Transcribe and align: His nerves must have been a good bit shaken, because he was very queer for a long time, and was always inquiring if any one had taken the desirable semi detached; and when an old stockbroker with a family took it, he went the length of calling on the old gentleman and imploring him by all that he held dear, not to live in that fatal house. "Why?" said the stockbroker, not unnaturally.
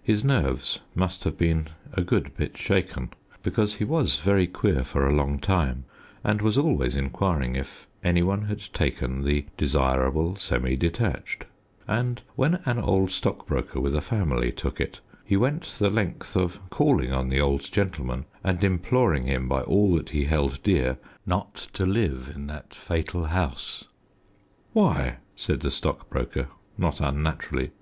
His 0.00 0.22
nerves 0.22 0.78
must 0.94 1.24
have 1.24 1.36
been 1.36 1.66
a 1.92 2.00
good 2.00 2.36
bit 2.36 2.56
shaken, 2.56 3.10
because 3.42 3.74
he 3.74 3.84
was 3.84 4.20
very 4.20 4.46
queer 4.46 4.84
for 4.84 5.04
a 5.04 5.12
long 5.12 5.40
time, 5.40 5.86
and 6.22 6.40
was 6.40 6.56
always 6.56 6.94
inquiring 6.94 7.56
if 7.56 7.88
any 8.04 8.22
one 8.22 8.42
had 8.42 8.60
taken 8.72 9.24
the 9.24 9.44
desirable 9.56 10.36
semi 10.36 10.76
detached; 10.76 11.46
and 11.88 12.22
when 12.36 12.60
an 12.64 12.78
old 12.78 13.10
stockbroker 13.10 13.80
with 13.80 13.96
a 13.96 14.00
family 14.00 14.52
took 14.52 14.80
it, 14.80 15.00
he 15.24 15.36
went 15.36 15.64
the 15.80 15.90
length 15.90 16.36
of 16.36 16.60
calling 16.70 17.12
on 17.12 17.28
the 17.28 17.40
old 17.40 17.62
gentleman 17.72 18.24
and 18.44 18.62
imploring 18.62 19.24
him 19.26 19.48
by 19.48 19.62
all 19.62 19.96
that 19.96 20.10
he 20.10 20.26
held 20.26 20.62
dear, 20.62 20.96
not 21.26 21.54
to 21.72 21.84
live 21.84 22.30
in 22.32 22.46
that 22.46 22.72
fatal 22.72 23.24
house. 23.24 23.82
"Why?" 24.72 25.16
said 25.34 25.58
the 25.58 25.72
stockbroker, 25.72 26.46
not 26.78 27.00
unnaturally. 27.00 27.72